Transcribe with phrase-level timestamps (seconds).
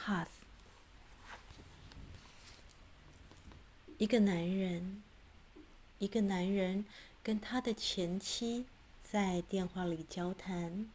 [0.00, 0.28] ，Robert Hass。
[3.98, 5.02] 一个男人，
[5.98, 6.86] 一个男人
[7.22, 8.64] 跟他的前妻
[9.02, 10.88] 在电话里交谈。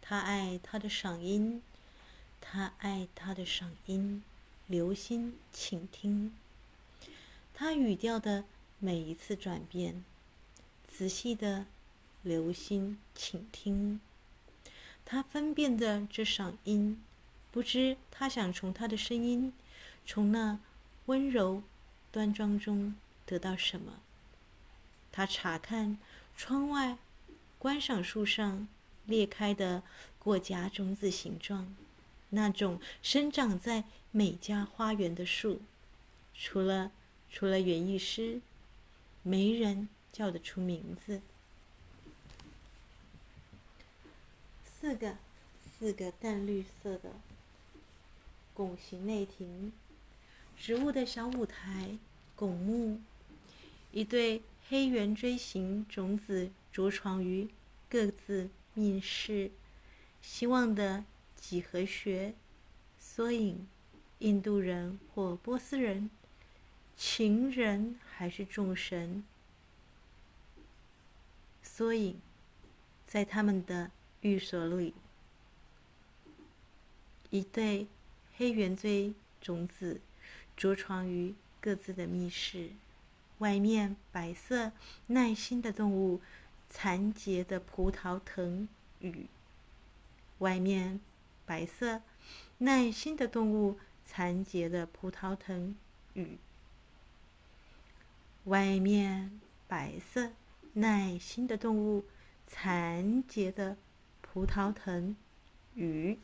[0.00, 1.62] 他爱他的嗓音，
[2.40, 4.22] 他爱他的嗓音，
[4.66, 6.32] 留心倾听。
[7.52, 8.44] 他语调的
[8.78, 10.04] 每一次转变，
[10.86, 11.66] 仔细的
[12.22, 14.00] 留心倾听。
[15.04, 17.02] 他分辨着这嗓音，
[17.58, 19.52] 不知他想从他的声音，
[20.06, 20.60] 从那
[21.06, 21.64] 温柔
[22.12, 22.94] 端庄中
[23.26, 23.98] 得到什么。
[25.10, 25.98] 他查看
[26.36, 26.98] 窗外，
[27.58, 28.68] 观赏树上
[29.06, 29.82] 裂开的
[30.20, 31.74] 过荚种子形状，
[32.30, 35.60] 那种生长在每家花园的树，
[36.36, 36.92] 除了
[37.28, 38.40] 除了园艺师，
[39.24, 41.20] 没人叫得出名字。
[44.62, 45.16] 四个，
[45.76, 47.10] 四个淡绿色的
[48.58, 49.70] 拱形内庭，
[50.58, 51.96] 植物的小舞台，
[52.34, 52.98] 拱木，
[53.92, 57.48] 一对黑圆锥形种子着床于
[57.88, 59.52] 各自密室，
[60.20, 61.04] 希望的
[61.36, 62.34] 几何学，
[62.98, 63.68] 缩影，
[64.18, 66.10] 印度人或波斯人，
[66.96, 69.22] 情人还是众神，
[71.62, 72.20] 缩影，
[73.06, 73.92] 在他们的。
[74.22, 74.94] 寓所里，
[77.30, 77.86] 一对
[78.38, 80.00] 黑圆锥种子
[80.56, 82.70] 着床于各自的密室。
[83.38, 84.72] 外面白色
[85.08, 86.22] 耐心的动物
[86.70, 88.66] 残结的葡萄藤
[89.00, 89.26] 与
[90.38, 91.00] 外面
[91.44, 92.00] 白色
[92.58, 95.76] 耐心的动物残结的葡萄藤
[96.14, 96.38] 与
[98.44, 99.38] 外面
[99.68, 100.30] 白色
[100.72, 102.04] 耐心的动物
[102.46, 103.76] 残结的。
[104.38, 105.16] 葡萄藤
[105.74, 106.16] 与。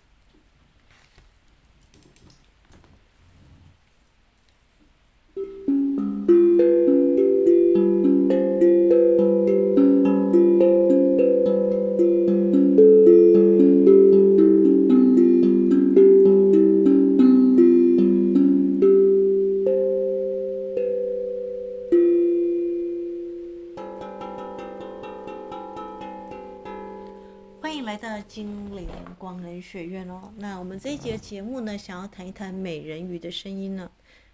[31.77, 33.91] 想要谈一谈美人鱼的声音呢。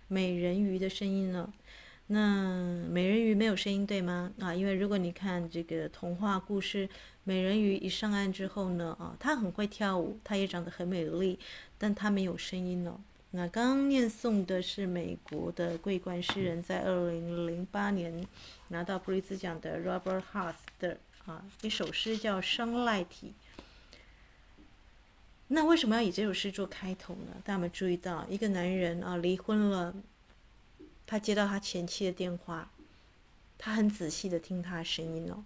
[0.08, 1.52] 美人鱼的声音呢？
[2.08, 4.32] 那美人鱼没有声音对吗？
[4.40, 6.88] 啊，因为如果你看这个童话故事，
[7.22, 11.38] 美人鱼一上岸之后呢，啊，她很会跳舞，她也长得很美丽，
[11.78, 12.98] 但她没有声音哦。
[13.30, 18.26] 那刚刚念诵的是美国的桂冠诗人，在二零零八年
[18.70, 23.28] 拿到普利兹奖的 Robert Hass 的啊一首诗叫《商赖体》。
[25.52, 27.32] 那为什么要以这首诗做开头呢？
[27.42, 29.92] 大家有没有注意到，一个男人啊离婚了，
[31.04, 32.70] 他接到他前妻的电话，
[33.58, 35.42] 他很仔细的听他的声音哦。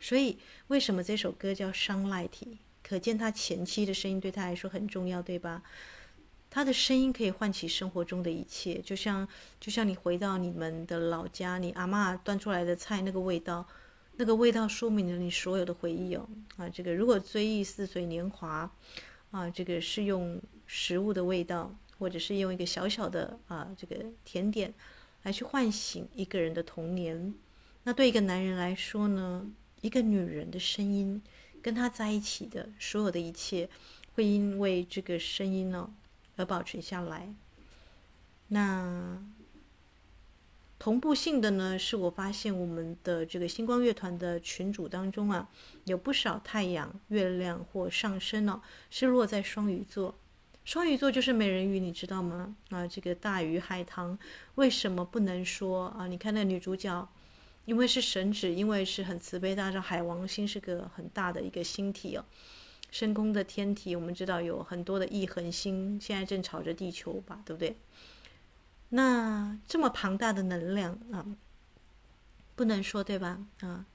[0.00, 2.46] 所以为什么这首歌叫《伤赖体》？
[2.82, 5.62] 可见他前妻的声音对他来说很重要，对吧？
[6.50, 9.28] 他的声音可以唤起生活中的一切，就像
[9.60, 13.64] 就像你回到你们的老家，你阿嬷端出来的菜那个味道。
[14.20, 18.70] 那个味道说明了你所有的回忆哦，啊，这个如果追忆似水年华，
[19.30, 24.74] 啊，这个是用食物的味道，或者是用一个小小的啊这个甜点
[25.22, 27.32] 来去唤醒一个人的童年。
[27.84, 29.50] 那对一个男人来说呢，
[29.80, 31.22] 一个女人的声音
[31.62, 33.70] 跟他在一起的所有的一切，
[34.14, 35.90] 会因为这个声音呢
[36.36, 37.34] 而保存下来。
[38.48, 39.18] 那。
[40.80, 45.46] 同步性的呢，是我发现我们的这个星光乐团的群组当中啊，
[45.84, 50.14] 有不少太阳、月亮或上升哦，是落在双鱼座。
[50.64, 52.56] 双鱼座就是美人鱼，你知道吗？
[52.70, 54.18] 啊，这个大鱼海棠
[54.54, 56.06] 为什么不能说啊？
[56.06, 57.06] 你看那女主角，
[57.66, 62.24] 因为是神指，因为是很慈悲大，让海王星是个很大的一个星体哦。
[62.90, 67.76] 深宫的天体，我们知道有很多的异恒星，现在正朝着地球吧，对不对？
[68.90, 71.24] 那这么庞大的能量啊，
[72.54, 73.44] 不能说对吧？
[73.60, 73.86] 啊，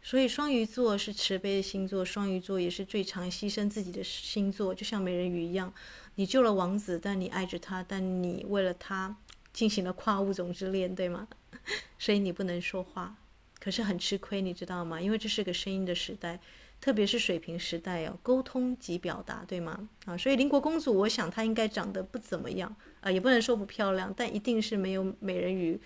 [0.00, 5.72] 所以双鱼座是慈悲的星座，双鱼座也是最常牺牲自己的星座，就像美人鱼一样。
[6.14, 9.16] 你救了王子，但你爱着他，但你为了他
[9.52, 11.28] 进行了跨物种之恋，对吗？
[11.98, 13.16] 所以你不能说话，
[13.60, 15.00] 可是很吃亏，你知道吗？
[15.00, 16.40] 因为这是个声音的时代。
[16.80, 19.88] 特别是水平时代哦，沟通及表达，对吗？
[20.06, 25.78] 啊，所以邻国公主，我想她应该长得不怎么样啊，也不能说不漂亮，但一定是没有美人鱼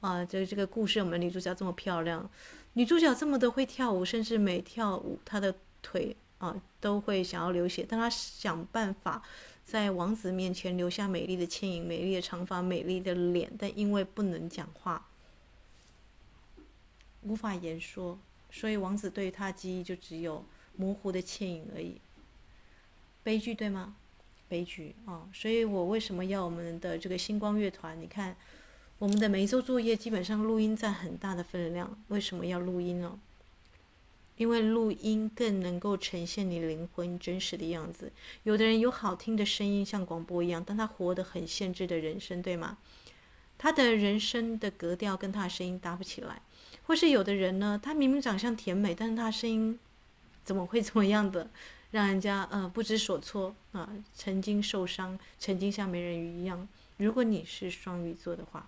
[0.00, 0.24] 啊。
[0.24, 2.28] 这这个故事，我们女主角这么漂亮，
[2.72, 9.22] 女主角这么的会跳舞，甚至每跳舞她的腿啊都会想要流血，但她想办法
[9.64, 15.08] 在王子面前留下美丽的倩影、美丽的长发、美丽的脸，但因为不能讲话，
[17.22, 18.18] 无法言说，
[18.52, 20.44] 所以王子对他的记忆就只有
[20.76, 21.96] 模糊的倩影而已。
[23.24, 23.96] 悲剧对吗？
[24.48, 25.26] 悲剧啊！
[25.32, 27.98] 所以我为什么要我们的这个星光乐团？
[27.98, 28.36] 你看，
[28.98, 31.98] 我们的每一周作业基本上录音占很大的分量。
[32.08, 33.18] 为什么要录音呢？
[34.36, 38.12] 因为录音更能够呈现你灵魂真实的样子。
[38.42, 42.76] 有的人有好听的声音，像广播一样，但他活得很限制的人生，对吗？
[43.56, 46.42] 他的人生的格调跟他的声音搭不起来。
[46.86, 49.78] 或是有的人呢，他明明长相甜美，但是他声音
[50.44, 51.48] 怎么会怎么样的？
[51.92, 56.66] 让人家呃不知所措啊，曾经受伤，曾经像美人鱼一样。
[56.96, 58.66] 如果你是双鱼座的话，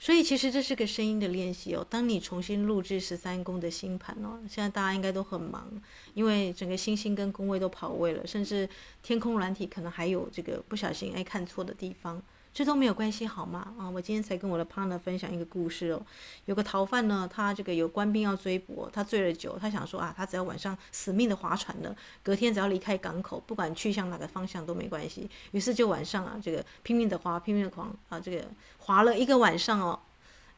[0.00, 1.86] 所以其实这是个声音的练习哦。
[1.88, 5.70] 当你重新录制十三宫的星盘哦，现在大家应该都很忙，
[6.14, 8.68] 因为整个星星跟宫位都跑位了，甚至
[9.00, 12.20] 天空软体可能还有这个不小心哎看错的地方。
[12.54, 13.72] 这都没有关系，好吗？
[13.78, 16.02] 啊，我今天才跟我的 partner 分享一个故事哦。
[16.44, 25.30] 有个逃犯呢，他这个有官兵要追捕，他醉了酒，他想说啊，他只要晚上死命的划船呢，隔天只要离开港口，不管去向哪个方向都没关系。
[25.52, 28.44] 于是就晚上啊，这个拼命的划，拼命的狂啊，这个
[28.78, 29.98] 划了一个晚上哦。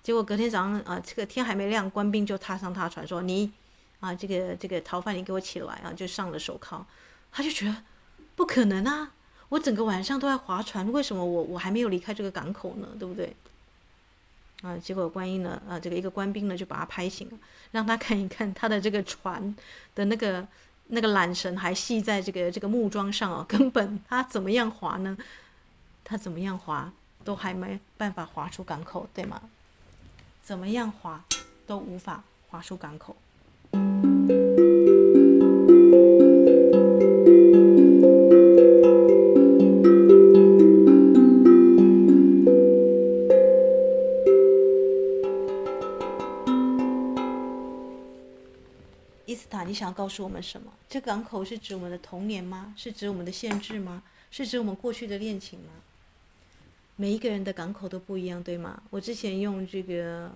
[0.02, 3.50] 结果隔天早上啊，这个天还没亮，官兵就踏上他船说：“你
[4.00, 6.84] 啊，这个这个逃犯，你给我起来啊！”就上了手铐。
[7.32, 7.76] 他就觉得
[8.34, 9.12] 不可能啊。
[9.54, 12.88] 我整个晚上都在划船，为什么我我还没有离开这个港口呢？
[12.98, 13.32] 对不对？
[14.62, 17.38] 啊，结果观音呢，啊，这个一个官兵呢就把他拍醒了，
[17.70, 19.54] 让他看一看他的这个船
[19.94, 20.44] 的那个
[20.88, 25.16] 那个缆绳还系在这个这个木桩上哦，根本他怎么样划呢？
[26.02, 26.92] 他怎么样划
[27.22, 29.40] 都还没办法划出港口，对吗？
[30.42, 31.24] 怎么样划
[31.64, 33.14] 都无法划出港口。
[49.74, 50.72] 你想要告诉我们什么？
[50.88, 52.72] 这港口是指我们的童年吗？
[52.76, 54.04] 是指我们的限制吗？
[54.30, 55.72] 是指我们过去的恋情吗？
[56.94, 58.80] 每一个人的港口都不一样，对吗？
[58.88, 60.30] 我之前用这个，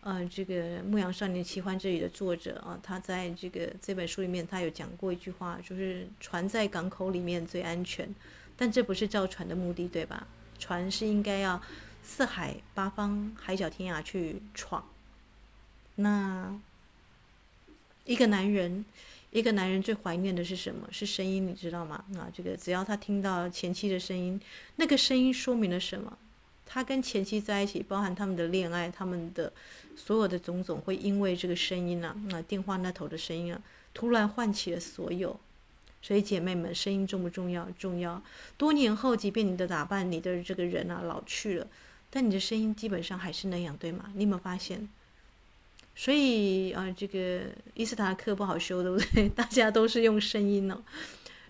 [0.00, 8.12] 呃，这个《牧羊少年奇幻之旅》的作者啊，他在这个这本书里面，他有讲过一句话，就是船在港口里面最安全，
[8.56, 10.26] 但这不是造船的目的，对吧？
[10.58, 11.62] 船是应该要
[12.02, 14.84] 四海八方、海角天涯去闯。
[15.94, 16.60] 那。
[18.06, 18.84] 一个男人，
[19.32, 20.88] 一个男人最怀念的是什么？
[20.90, 22.04] 是声音，你知道吗？
[22.16, 24.40] 啊，这个只要他听到前妻的声音，
[24.76, 26.16] 那个声音说明了什么？
[26.64, 29.52] 他跟前妻在一起，包含他们的恋爱，他们的
[29.96, 33.60] 所有的种种，会因为这个声音啊，啊，电话那头的声音啊，
[33.92, 35.38] 突然唤起了所有。
[36.02, 37.68] 所以姐妹们，声音重不重要？
[37.76, 38.22] 重要。
[38.56, 41.66] 多年后，即便你的打扮，你的这个人啊老去了，
[42.10, 44.12] 但你的声音基本上还是那样，对吗？
[44.14, 44.88] 你有没有发现？
[45.98, 47.40] 所以啊，这个
[47.72, 49.28] 伊斯塔克不好修，对不对？
[49.34, 50.84] 大家都是用声音呢，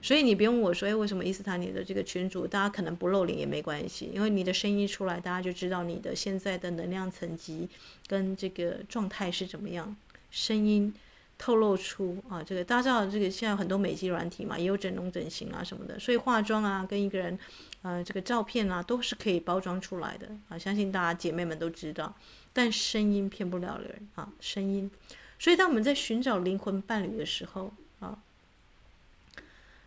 [0.01, 7.69] 所以你不用我说，哎，为什么伊斯塔你的这个群主，大家可能不露脸也没关系，因为你的声音出来，大家就知道你的现在的能量层级
[8.07, 9.97] 跟这个状态是怎么样。
[10.31, 10.95] 声音
[11.37, 17.37] 透露出啊，这个大家知道，这个现在很多美肌软体嘛，也有整容整形啊什么的，所以化妆啊，跟一个人，
[17.83, 22.15] 呃，这个照片啊，都是可以包装出来的啊，相信大家姐妹们都知道。
[22.57, 24.91] 但声音骗不了人啊，声音。
[25.39, 27.71] 所以当我们在寻找灵魂伴侣的时候
[28.01, 28.19] 啊，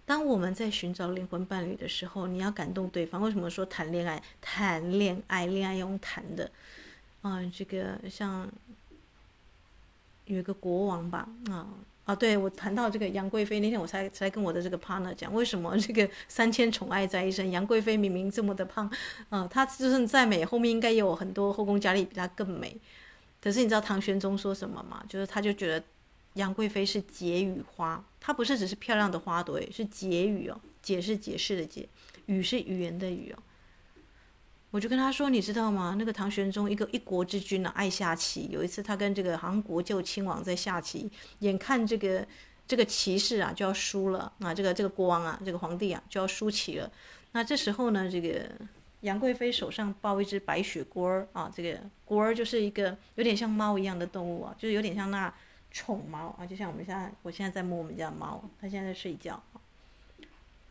[0.06, 3.20] 当我们在寻找灵魂伴侣的时候，你要感动对方。
[3.24, 4.22] 为什么说谈恋爱？
[4.40, 6.52] 谈恋爱，恋爱用谈的
[7.24, 8.48] 啊，这个像
[10.26, 11.68] 有一个国王吧啊。
[12.10, 18.88] 啊，对，我谈到这个杨贵妃那天，我才才跟我的这个 partner 讲，为什么这个 三千宠爱在一身，杨贵妃明明这么的胖，
[19.30, 22.75] 啊、呃，她就算再美，后面应该也有很多后宫佳丽比她更美。
[23.39, 25.04] 可是你知道唐玄宗说什么吗？
[25.08, 25.84] 就是他就觉得
[26.34, 31.88] 杨贵妃是解语花，她不是只是漂亮的花朵，是解语哦，解是解释的解，
[32.25, 33.44] 语是语言的语哦。
[34.72, 35.96] 我就跟他说，你知道吗？
[35.98, 38.48] 那个唐玄宗一个一国之君呢、爱下棋。
[38.52, 41.10] 有一次，他跟这个韩国旧亲王在下棋，
[41.40, 42.24] 眼看这个
[42.68, 46.92] 这个棋士啊就要输了啊，这个这个国王啊，这个皇帝啊就要输棋了。
[47.32, 48.48] 那这时候呢，这个
[49.02, 55.34] 杨贵妃手上抱一只白雪蠴儿啊，这个蠴儿就是一个有点像猫一样的动物啊，就是有点像那
[55.72, 59.42] 宠猫啊，就像我们现在我现在在摸我们家猫，它现在在睡觉，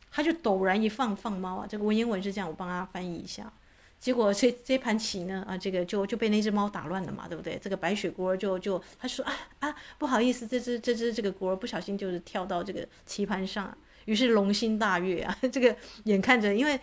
[0.09, 3.53] 他就陡然一放放猫啊，这个文言文是这样，我帮他翻译一下。
[4.01, 7.59] 结果这这盘棋呢，啊，这个就就被那只猫打乱了嘛，对不对？
[7.61, 16.79] 这个白雪锅就就他说啊啊，不好意思，这只这只这个锅不小心就是跳到这个棋盘上，于是龙心大悦啊，这个眼看着，因为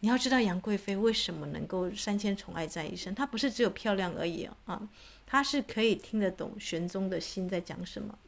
[0.00, 4.88] 你要知道杨贵妃为什么能够三千宠爱在一身，她不是只有漂亮而已啊，
[5.26, 8.18] 她是可以听得懂玄宗的心在讲什么，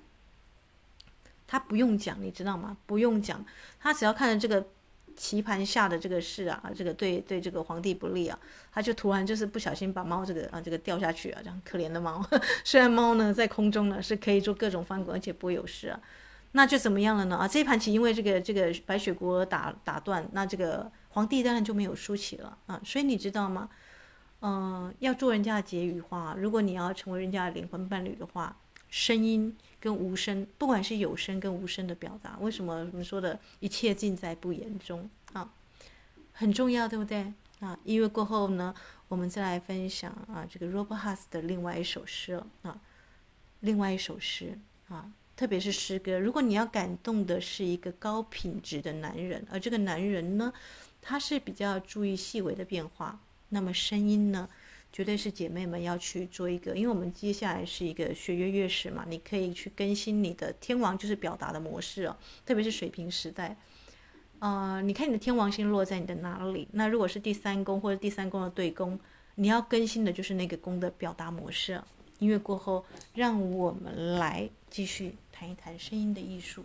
[1.47, 2.76] 她不用讲，你知道吗？
[2.85, 3.42] 不用讲，
[3.81, 4.66] 她只要看着这个。
[5.16, 8.38] 棋盘下的这个事啊，这个对对这个皇帝不利啊，
[8.73, 12.25] 他就突然就是不小心把猫这个啊这个掉下去啊，这样可怜的猫。
[12.64, 16.00] 虽然猫呢在空中呢是可以做各种翻滚，而且不会有事啊，
[16.52, 17.37] 那就怎么样了呢？
[17.37, 22.81] 啊，这一盘棋因为这个这个白雪国打打断，那这个皇帝当然就没有输棋了啊。
[22.85, 23.69] 所以你知道吗？
[24.45, 28.57] 嗯、要做人家的解语话，如果你要成为人家的灵魂伴侣的话，
[28.88, 29.57] 声音。
[29.82, 35.52] 跟无声，不管是有声跟无声的表达，为什么我们说的一切尽在不言中啊？
[36.30, 37.76] 很重要，对不对啊？
[37.82, 38.72] 音乐过后呢，
[39.08, 42.80] 我们再来分享啊，这个 Robert Hass 的另外一首诗啊，
[43.58, 44.56] 另外一首诗
[44.88, 46.16] 啊，特别是诗歌。
[46.16, 50.52] 如果你要感动的是一个高品质的男人，而这个男人呢，
[51.00, 54.48] 他是比较注意细微的变化，那么声音呢？
[54.92, 63.56] 绝对是姐妹们要去做一个，因为我们接下来是一个学月月食嘛，你可以去更新你的天王就是表达的模式哦，特别是水平时代，
[64.40, 66.68] 呃，你看你的天王星落在你的哪里？
[66.72, 69.00] 那如果是第三宫或者第三宫的对宫，
[69.37, 71.82] 你要更新的就是那个宫的表达模式。
[72.18, 72.84] 音乐过后，
[73.14, 76.62] 让我们来继续谈一谈声音的艺术。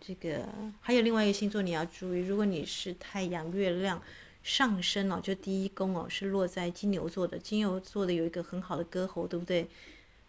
[0.00, 0.48] 这个
[0.80, 4.02] 还有另外一个星座你要注意，如果你是太阳、月亮
[4.42, 9.68] 上升哦，就第一宫哦，是落在金牛座的，金牛座的有一个很好的歌喉，对不对？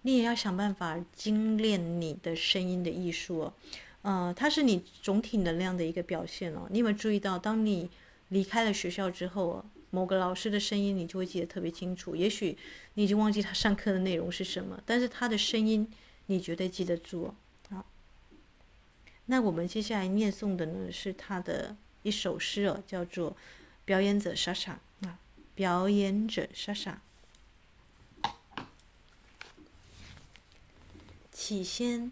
[0.01, 3.53] 你也要想办法精炼你的声音的艺术哦，
[4.01, 6.67] 呃，它是你总体能量的一个表现哦。
[6.69, 7.89] 你有没有注意到，当你
[8.29, 12.57] 离开了学校之后，某个老师的声音你就会记得特别清楚，也许
[12.93, 15.85] 你已经忘记他上课的内容是什么，但是他的声音
[16.27, 17.35] 你绝对记得住哦。
[19.31, 23.31] 那我们接下来念诵的呢，是他的一首诗哦，叫做
[23.85, 25.19] 《表演者莎莎》啊，
[25.53, 26.99] 《表演者莎莎》。
[31.31, 32.11] 起先，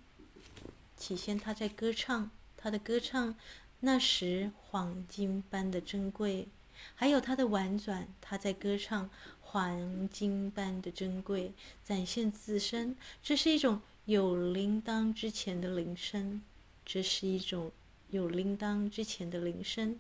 [0.96, 3.36] 起先他在歌唱，他的歌唱
[3.80, 6.48] 那时黄金般的珍贵，
[6.94, 9.10] 还有他的婉转，他在歌唱
[9.42, 11.52] 黄金般的珍贵，
[11.84, 16.44] 展现自身，这是一种有铃铛之前的铃声。
[16.90, 17.74] 这是一种
[18.12, 20.00] 有铃铛之前的铃声，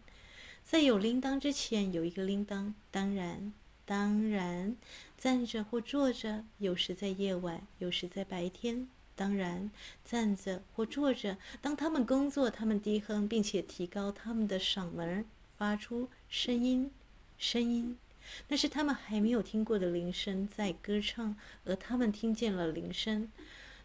[0.63, 2.73] 在有铃铛之前有一个铃铛。
[2.89, 3.51] 当然，
[3.85, 4.77] 当然，
[5.17, 8.87] 站着或坐着，有时在夜晚，有时在白天。
[9.17, 9.69] 当然，
[10.05, 15.25] 站着或坐着，当他们工作，他们低哼，并且提高他们的嗓门，
[15.57, 16.89] 发出声音，
[17.37, 17.97] 声音，
[18.47, 23.29] 那是他们还没有听过的铃声在歌唱，而他们听见了铃声。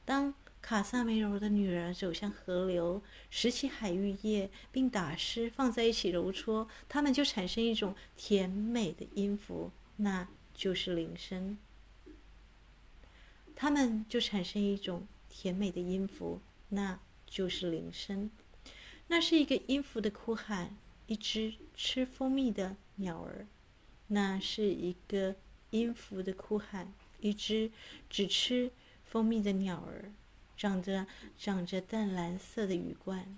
[0.05, 11.59] 当卡萨梅柔的女儿走向河流，拾起海芋叶，并打湿放在一起揉搓，它们就产生一种甜美的音符，那就是铃声。
[13.57, 18.31] 它们就产生一种甜美的音符，那就是铃声。
[19.09, 20.77] 那是一个音符的哭喊，
[21.09, 23.47] 一只吃蜂蜜的鸟儿。
[24.07, 25.35] 那是一个
[25.71, 27.71] 音符的哭喊，一只
[28.09, 28.71] 只吃
[29.05, 30.13] 蜂蜜的鸟儿。
[30.63, 33.37] 长着长着淡蓝色的羽冠。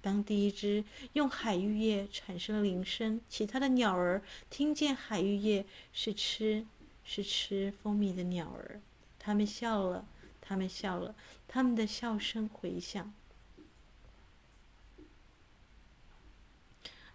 [0.00, 6.66] 当第一只用海芋叶产生了铃声，其他的鸟儿听见海芋叶是吃
[7.04, 8.80] 是吃蜂蜜的鸟儿，
[9.20, 10.04] 它们笑了，
[10.40, 11.14] 它们笑了，
[11.46, 13.14] 他们的笑声回响。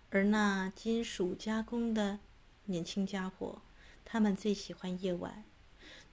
[0.10, 2.20] 而那金属加工的
[2.68, 3.62] 年轻家伙，
[4.06, 5.44] 他们最喜欢夜晚。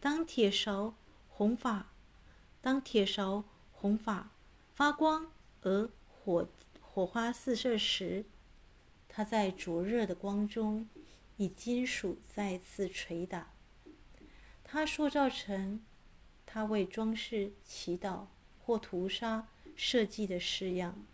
[0.01, 0.95] 当铁勺
[1.29, 1.87] 红发。
[2.61, 4.31] 当铁勺红发
[4.75, 5.31] 发光
[5.63, 6.49] 而火
[6.81, 8.25] 火花四射时，
[9.09, 10.89] 它在灼热的光中
[11.37, 13.53] 以金属再次捶打。
[14.65, 15.81] 它塑造成
[16.45, 18.27] 它为装饰、祈祷
[18.59, 21.07] 或屠杀设计的式样，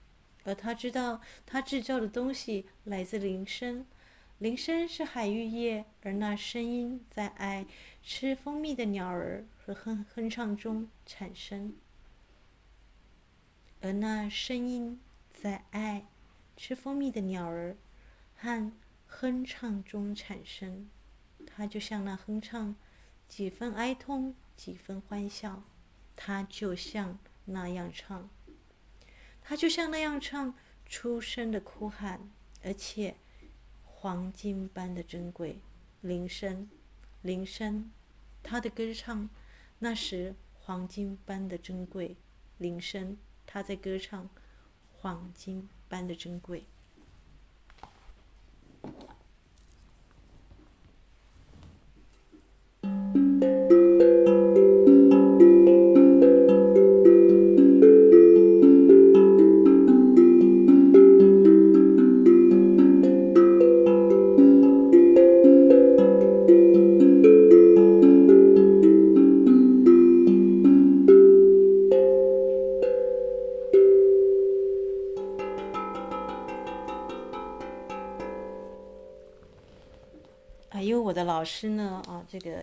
[0.45, 3.87] 而他知道他制造的东西来自铃声，
[4.39, 7.67] 铃声是海芋叶，而那声音在爱
[8.07, 11.75] 吃蜂蜜的鸟儿和哼哼唱中产生。
[13.81, 15.01] 而那声音
[15.33, 16.05] 在爱
[16.55, 17.77] 吃蜂蜜的鸟儿
[18.37, 18.71] 和
[19.07, 20.91] 哼唱中产生，
[21.47, 22.77] 它就像那哼唱，
[23.27, 25.63] 几分哀痛，几分欢笑。
[26.15, 28.29] 它就像那样唱，
[29.41, 30.55] 它就像那样唱，
[30.87, 32.31] 出声的哭喊，
[32.63, 33.17] 而且。
[33.83, 35.61] 黄金般的珍贵，
[36.03, 36.69] 铃声，
[37.25, 37.91] 铃声，
[38.43, 39.31] 他的歌唱，
[39.79, 42.19] 那时黄金般的珍贵，
[42.59, 43.17] 铃声，
[43.47, 44.29] 他在歌唱，
[44.93, 46.67] 黄金般的珍贵。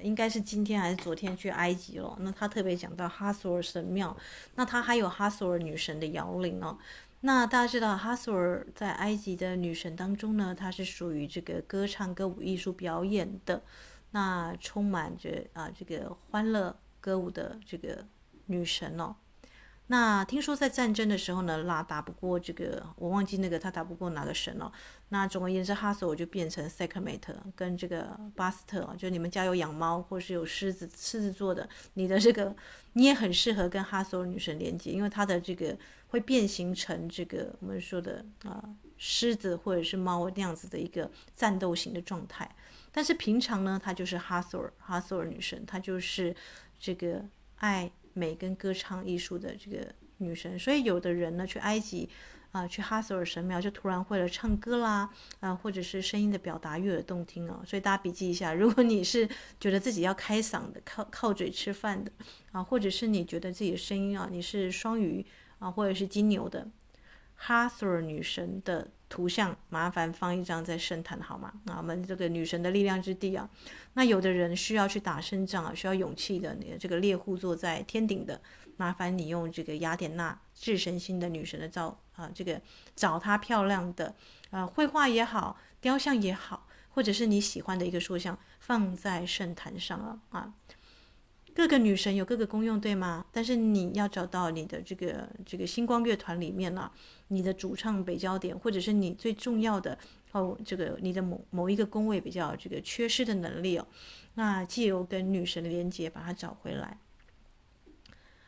[0.01, 2.17] 应该是今天还是昨天去埃及了。
[2.19, 4.15] 那他特别讲到哈索尔神庙，
[4.55, 6.77] 那他还有哈索尔女神的摇铃哦。
[7.21, 13.61] 那大家知道哈索尔在埃及的女神当中呢，她是属于这个歌唱歌舞艺术表演的，
[14.09, 18.03] 那充满着啊这个欢乐歌舞的这个
[18.47, 19.15] 女神哦。
[19.91, 24.71] 那听说在战争的时候呢，拉打不过这个，我忘记那个他打不过哪个神了。
[25.09, 32.55] 那总而言之，哈索尔就变成塞克美特跟这个巴斯特，就你们家有养猫或是有狮子，狮子座的，你的这个
[32.93, 38.63] 你也很适合跟哈索尔女神连接，因为她的这个会变形成这个我们说的啊、
[38.95, 42.49] 狮子或者是猫那样子的一个战斗型的状态。
[42.93, 46.33] 但是平常呢，她就是哈索尔，哈索尔女神，她就是
[46.79, 47.25] 这个
[47.57, 47.91] 爱。
[48.13, 52.09] 美跟歌唱艺术的这个女神，所以有的人呢去埃及
[52.51, 57.61] 啊、去哈索尔神庙就突然会了唱歌啦，啊、或者是声音的表达悦耳动听哦。
[57.65, 59.27] 所以大家笔记一下，如果你是
[59.59, 62.11] 觉得自己要开嗓的，靠靠嘴吃饭的
[62.51, 65.25] 啊，或者是你觉得自己的声音啊，你是双鱼
[65.59, 66.69] 啊，或者是金牛的，
[67.35, 68.91] 哈索尔女神的。
[69.11, 71.51] 图像麻烦放一张在圣坛好吗？
[71.65, 73.49] 那我们这个女神的力量之地啊，
[73.95, 78.41] 那有的人需要去打胜仗啊，需要勇气的，你的这个猎户座在天顶的，
[78.77, 82.61] 麻烦你用这个雅典娜智神星的女神的照啊，这个
[82.95, 84.15] 找她漂亮的
[84.49, 90.53] 啊绘画也好，雕像也好，或者是你喜欢的一个塑像放在圣坛上了啊。
[91.53, 93.25] 各个女神有各个功用，对吗？
[93.29, 96.91] 但是你要找到你的这个这个星光乐团里面呢、啊，
[97.31, 99.97] 你的主唱北焦点，或者是你最重要的
[100.31, 103.87] 哦，这个你的某某一个宫位比较这个缺失的能力哦，
[104.35, 106.97] 那借由跟女神的连接把它找回来。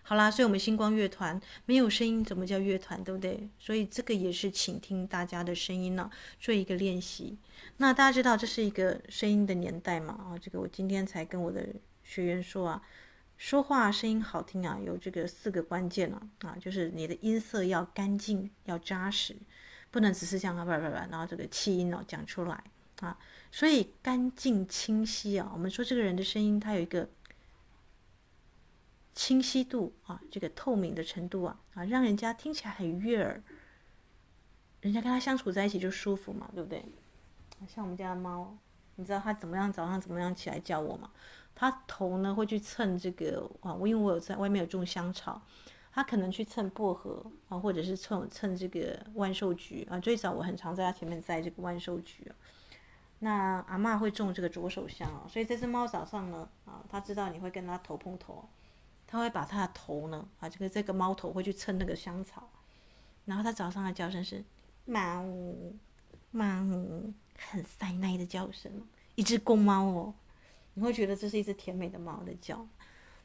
[0.04, 3.50] 好啦，所以我们星光乐团没有声音，怎么叫乐团，对不对？
[3.58, 7.38] 所以这个也是倾听大家的声音呢、做一个练习。
[7.78, 10.13] 那大家知道这是一个声音的年代嘛？
[10.13, 11.67] 啊，这个我今天才跟我的。
[12.06, 12.82] 学员说啊，
[13.44, 19.36] 说话声音好听啊，有这个四个关键啊，啊，就是你的音色要干净，要扎实，
[19.92, 22.64] 不能只是这样啊，不不不，然后这个气音哦讲出来
[23.02, 23.20] 啊，
[23.52, 27.10] 所以干净清晰啊，我们说这个人的声音，它有一个
[29.14, 33.44] 清晰度啊，这个透明的程度啊，啊，让人家听起来很悦耳，
[34.80, 36.82] 人家跟他相处在一起就舒服嘛，对不对？
[37.68, 38.58] 像我们家的猫，
[38.96, 41.12] 你知道它怎么样早上怎么样起来叫我吗？
[41.56, 45.42] 他头呢会去蹭这个啊，我因为我有在外面有种香草，
[45.92, 50.00] 他可能去蹭薄荷啊，或者是蹭蹭这个万寿菊啊。
[50.00, 52.36] 最早我很常在他前面栽这个万寿菊啊。
[53.20, 58.44] 那阿嬷会种这个左手香啊，所以这只猫早上呢啊，它知道你会跟它头碰头，
[59.08, 62.50] 它会把它的头呢啊，这个这个猫头会去蹭那个香草，
[63.26, 64.44] 然后它早上的叫声是
[64.84, 65.24] 猫
[66.32, 66.44] 猫，
[67.38, 68.70] 很塞奶的叫声，
[69.16, 70.13] 一只公猫哦。
[70.76, 72.68] 你会觉得这是一只甜美的猫的叫，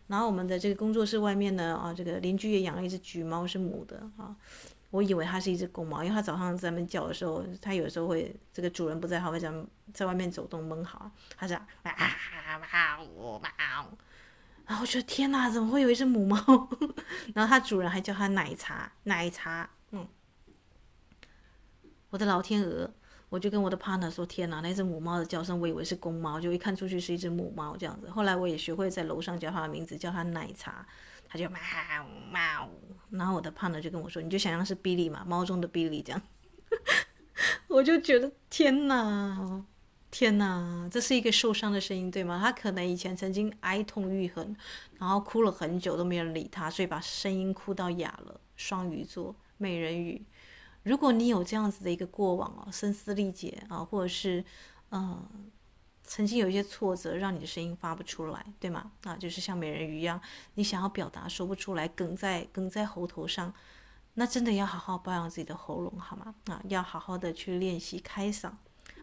[0.06, 4.36] 然后我们的这个工作室外面呢，啊，这个邻居也养了一只橘猫，是母的啊。
[4.90, 9.52] 我以为它是一只公猫，因为它早上在那边叫的时候，它有时候会这个主人不在，它会在
[9.92, 11.92] 在外面走动闷好，它是啊啊
[12.70, 13.40] 啊呜，
[14.66, 16.36] 然后我觉得天哪，怎么会有一只母猫？
[17.34, 20.06] 然后它主人还叫它奶茶奶茶，嗯，
[22.10, 22.90] 我的老天鹅。
[23.28, 28.08] 我就跟我的 partner 说：“天哪，那只母猫的叫声，我以为是公猫，就一看出去是一只母猫这样子。
[28.10, 30.86] 后来我也学会在楼上叫它的名字，叫它奶茶，
[31.28, 31.58] 它就喵
[32.32, 32.70] 喵。
[33.10, 36.22] 然后我的 partner 就跟我说：‘你就想象是 Billy 嘛，猫中的 Billy 这样。
[37.68, 39.64] ’我就觉得天哪，
[40.10, 42.40] 天哪，这是一个受伤的声音，对吗？
[42.42, 44.56] 他可能以前曾经哀痛欲横，
[44.98, 48.40] 然后哭了很久都没有人理他，所以把声音哭到哑了。
[48.56, 50.20] 双鱼座美人鱼，
[50.82, 54.44] 如果你有这样子的一个过往哦，声嘶力竭啊，或者是
[54.90, 55.28] 嗯、呃，
[56.02, 58.92] 曾经有一些挫折，让你的声音发不出来，对吗？
[59.02, 60.20] 啊，就是像美人鱼一样，
[60.54, 63.52] 你想要表达说不出来，哽在哽在喉头上，
[64.14, 66.34] 那真的要好好保养自己的喉咙，好吗？
[66.46, 68.52] 啊，要好好的去练习开嗓。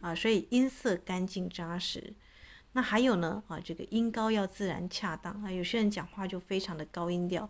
[0.01, 2.13] 啊，所以音色干净扎实，
[2.73, 5.51] 那还有呢啊，这个音高要自然恰当啊。
[5.51, 7.49] 有些人讲话就非常的高音调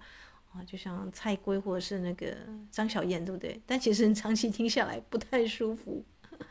[0.56, 2.36] 啊，就像蔡圭或者是那个
[2.72, 3.60] 张小燕，对不对？
[3.66, 6.04] 但其实长期听下来不太舒服。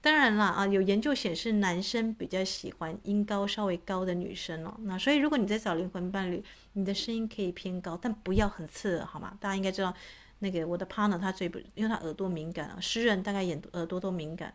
[0.00, 4.74] 当然了啊，有研究显示男生比较喜欢音高稍微高的女生哦。
[4.82, 6.42] 那所以如果你在找灵魂伴侣，
[6.74, 9.36] 你的声音可以偏高，但不要很刺耳，好吗？
[9.40, 9.92] 大家应该知道，
[10.38, 14.54] 那个我的 partner 他最不，因为他耳朵敏感啊，诗人大概眼耳朵都敏感。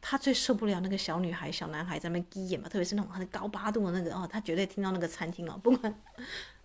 [0.00, 5.92] 他最受不了那个小女孩、小男孩在那边鸡眼嘛，特别是那种很高八度的那个哦，他绝对听到那个餐厅哦，不管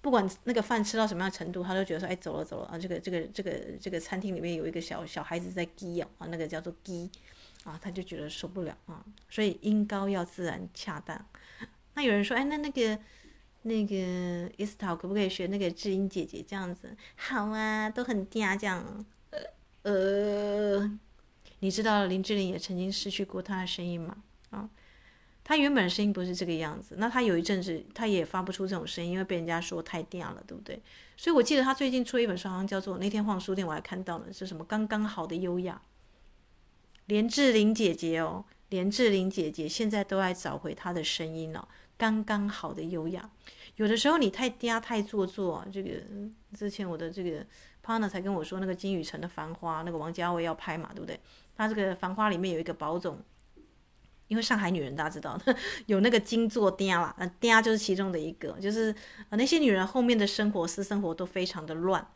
[0.02, 7.10] 不管那个饭吃到什么样程度，他都觉得说，哎，走了走了啊，这个这个这个这个餐厅里面有一个小小孩子在鸡眼啊，那个叫做鸡
[7.64, 11.26] 啊，他就觉得受不了啊，所以音高要自然恰当。
[11.94, 13.00] 那有人说，哎，那那个
[13.62, 16.96] 那个伊斯塔可不可以学那个智英姐姐这样子？
[17.16, 19.06] 好啊，都很嗲这样，
[19.84, 19.92] 呃。
[19.92, 21.00] 呃
[21.64, 24.18] 你知道林志玲也曾经失去过她的声音吗？
[24.50, 24.68] 啊，
[25.52, 26.96] 他原本声音不是这个样子。
[26.98, 30.82] 那他有一阵子，他也发不出这种声音，因为被人家说太嗲了，对不对？
[31.18, 35.82] 所以我记得他最近出了一本书，好像叫做那天晃书店，我还看到了是什么刚刚好的优雅。
[37.08, 43.30] 连志玲姐姐哦，连志玲姐姐现在都在找回她的声音了，刚刚好的优雅。
[43.76, 45.90] 有的时候你太嗲太做作，这个
[46.54, 47.46] 之前我的这个
[47.86, 51.20] partner 才跟我说，那个金宇澄的《繁花》，那个王家卫要拍嘛，对不对？
[51.58, 53.20] 他这个《繁花》里面有一个宝总，
[54.32, 55.38] 因为上海女人大家知道，
[55.88, 58.96] 有那个金座嗲啦，那，嗲就是其中的一个，就是
[59.28, 62.08] 呃那些女人后面的生活私生活都非常的乱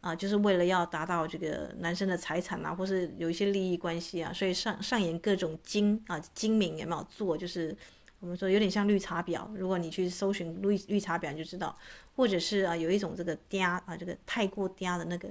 [0.00, 7.76] 啊，就是为了要达到这个男生的财产啊，或是有一些利益关系啊，所以上上演各种精啊精明也没有做，就是
[8.20, 11.76] 我们说有点像绿茶婊，如果你去搜寻绿绿茶婊你就知道，
[12.14, 15.28] 或者是啊有一种这个嗲啊这个太过嗲的那个，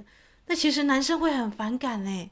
[0.48, 2.30] 那其实男生会很反感嘞。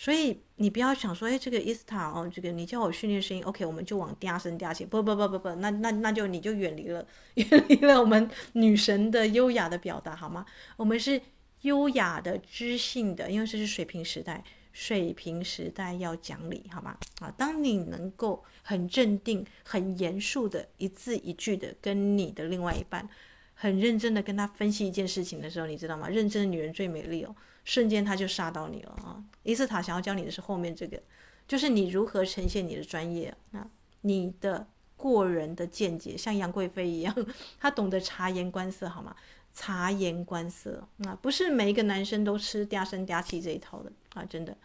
[0.00, 10.46] 所以你不要想说，哎，这个伊斯塔哦，这个你叫我训练声音，OK，我们就往嗲声嗲气，不不不不不，那那那就你就远离了，远离了我们女神的优雅的表达，好吗？
[10.76, 11.20] 我们是
[11.62, 16.96] 优雅的、知性的，因为这是水平时代，水平时代要讲理，好吗？
[17.18, 23.08] 啊，当你能够很镇定、很严肃的一字一句的跟你的另外一半，
[23.52, 26.08] 很认真的跟他分析一件事情的时候，你知道吗？
[26.08, 27.34] 认真的女人最美丽哦。
[27.68, 29.22] 瞬间他就杀到你了啊！
[29.42, 30.98] 伊斯塔想要教你的是后面这个，
[31.46, 33.68] 就是你如何呈现你的专业啊，
[34.00, 37.14] 你的过人的见解，像杨贵妃一样，
[37.60, 39.14] 他懂得察言观色，好吗？
[39.52, 44.24] 察言观色啊，不是每一个男生都吃嗲声嗲气这一套的啊！
[44.24, 44.56] 真的，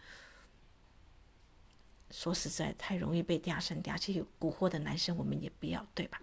[2.10, 6.18] 说实在，太容易被嗲声嗲气蛊惑的男生，我们也不要，对吧？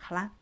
[0.00, 0.32] 好啦。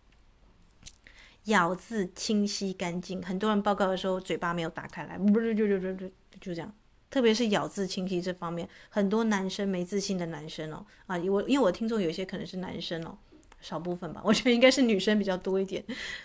[1.46, 6.08] 咬字清晰干净，很多人报告的时候嘴巴没有打开来，不是就就就就
[6.40, 6.72] 就这样。
[7.08, 13.16] 特别是咬字清晰这方面，很多男生没自信的男生哦，啊，我因为我听众有些可能是男生哦，
[13.60, 15.84] 少部分吧，我觉得应该是女生比较多一点。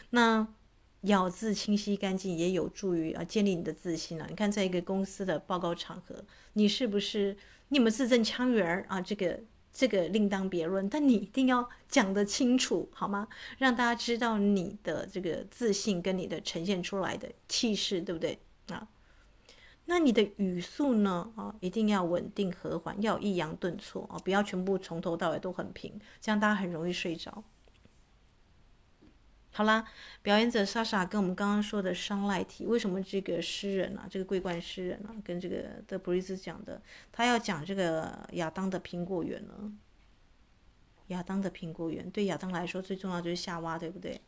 [0.09, 0.45] 那
[1.01, 4.25] 咬字清晰干净也有助于啊建立你的自信啊。
[4.27, 6.15] 你看，在一个公司的报告场合，
[6.53, 7.37] 你是不是
[7.69, 8.99] 你有没有字正腔圆啊？
[8.99, 9.39] 这个。
[9.73, 13.27] 这个另当别论，但你一定要讲得清楚，好吗？
[13.57, 18.87] 让大家知道你的这个自信跟你的呈现出来的气势，对不对啊？
[19.85, 21.31] 那你的语速呢？
[21.35, 27.43] 啊，一定要稳定和缓，要抑扬顿挫啊，不要全部从头到尾都很平，这样大家很容易睡着。
[29.53, 29.85] 好啦，
[30.21, 39.73] 表演者莎莎跟我们刚刚说的商赖提，为什么这个诗人啊，这个桂冠诗人啊，跟这个德布利兹讲的，他要讲这个亚当的苹果园呢？
[41.07, 44.21] 亚当的苹果园对亚当来说最重要就是夏娃，对不对？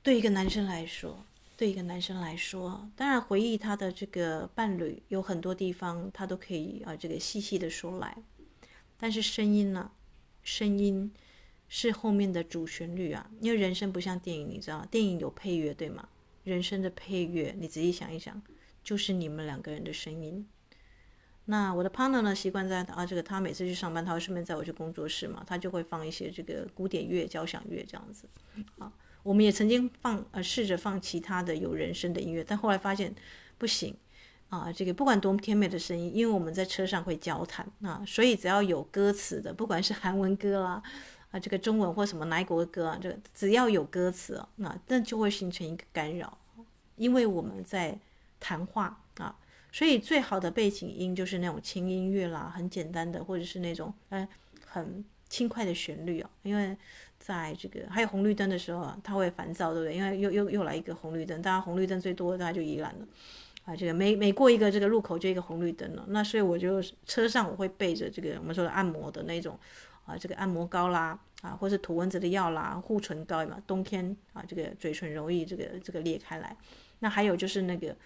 [0.00, 1.24] 对一个男生来说，
[1.56, 8.16] 对一个男生来说，当然回忆他的这个伴侣，有很多地方他都可以啊，这个细细的说来，
[8.96, 9.90] 但是声音呢？
[10.44, 11.12] 声音。
[11.68, 16.08] 是后面的主旋律啊，因为人生不像电影，你知道，电影有配乐对吗？
[16.44, 18.42] 人生的配乐，你仔细想一想，
[18.82, 20.46] 就是你们两个人的声音。
[21.46, 28.28] 那我的 partner 呢，习惯在啊，这个他每次去上班，他会顺便载我去工作室嘛，他就会放一些这个古典乐、交响乐这样子。
[28.78, 33.14] 啊，我们也曾经放呃试着放其他的有人声的音乐，但后来发现
[33.58, 33.94] 不行
[34.48, 40.82] 啊，这个不管多么甜美的声音，因为我们在车上会交谈啊，所以只要有歌词的，不管是韩文歌啦，
[41.34, 46.38] 啊这个中文或什么哪一国的歌啊，这个只要有歌词啊，那那就会形成一个干扰，
[46.94, 47.98] 因为我们在
[48.38, 49.36] 谈话啊，
[49.72, 54.28] 所以最好的背景音就是那种轻音乐啦，很简单的，或者是那种呃
[54.64, 56.76] 很轻快的旋律啊，因为。
[57.16, 59.96] 在这个还有红绿灯的时候啊，他会烦躁，对不对？
[59.96, 63.06] 因为又又又来一个红绿灯，大家红绿灯最多的大家就宜兰了
[63.64, 63.74] 啊。
[63.74, 69.58] 这个每每过一个这个路口就一个红绿灯了，那所以我就车上我会备着这个我们说的按摩的那种
[70.04, 76.56] 啊，这个按摩膏啦啊，或是涂蚊子的药啦，护唇膏嘛，冬天啊这个嘴唇容易这个这个裂开来。
[77.00, 77.96] 那还有就是那个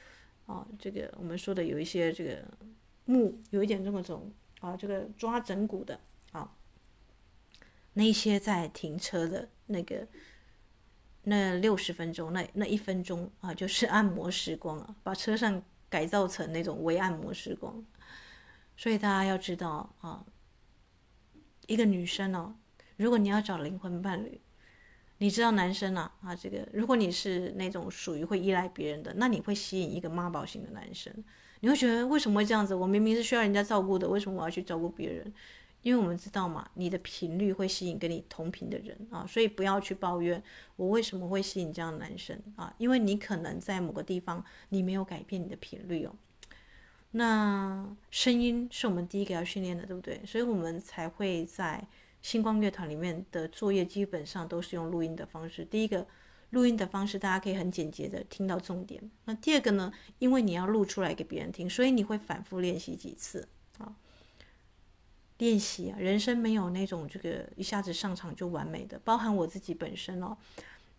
[0.47, 2.43] 啊，这个我们说的有一些这个
[3.05, 5.99] 木有一点这么种啊，这个抓枕骨的
[6.33, 6.51] 啊。
[7.95, 10.07] 那些在停车的那个
[11.25, 17.85] 那六十分钟，那那一分钟啊，就是按摩时光啊，把车上改造成那种微按摩时光。
[18.77, 20.25] 所以大家要知道啊，
[21.69, 22.55] 一个女生哦，
[22.97, 24.41] 如果你要找灵魂伴侣，
[25.19, 31.13] 你知道男生啊啊，这个如果你是那种属于会依赖别人的，那你会吸引一个妈宝型的男生。
[31.61, 32.75] 你会觉得为什么会这样子？
[32.75, 35.33] 我明明是需要人家照顾的，为什么我要去照顾别人？
[35.83, 40.43] 因为我们知道嘛，你的频率会吸引跟你同频的人啊，所以不要去抱怨
[40.77, 46.15] 我为什么会吸引这样的男生啊，因为你可能在某个地方你没有改变你的频率哦。
[47.13, 50.21] 那声音是我们第一个要训练的，对不对？
[50.27, 51.87] 所以我们才会在
[52.21, 55.65] 星光乐团里面的作业基本上都是用录音的方式。
[55.65, 56.07] 第一个
[56.51, 59.03] 录音的方式，大家可以很简洁的听到重点。
[59.25, 63.95] 那第二个呢，因为你要录出来给别人听，所以你会反复练习几次啊。
[65.39, 70.37] 练习啊，人生没有那种这个一下子上场就完美的，包含我自己本身哦。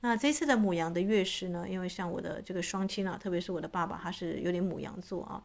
[0.02, 5.43] 那这次的母羊的乐师呢，因为像我的这个双亲啊，特别是我的爸爸，他是有点母羊座啊。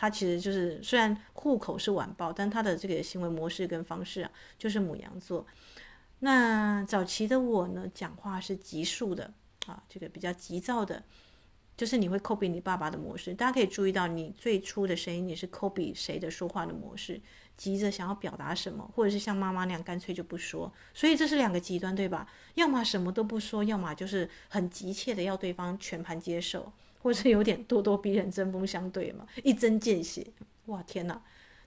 [0.00, 5.46] 他其实就是虽然户口是晚报，但他的这个行为模式跟方式啊，就是母羊座。
[6.20, 9.30] 那早期的我呢，讲话是急速的
[9.66, 11.04] 啊，这个比较急躁的，
[11.76, 13.34] 就是你会 copy 你爸爸的模式。
[13.34, 17.20] 大家可以注意到，你最初的声音你是 copy 谁的说话的模式。
[17.58, 22.26] 急着想要表达什么，或者是像妈妈那样干脆就不说，所以这是两个极端，对吧？
[22.54, 30.26] 要么什么都不说，要么就是很急切的要对方全盘接受，或者是有点咄咄逼人、针锋相对嘛，一针见血。
[30.66, 31.20] 哇，天哪，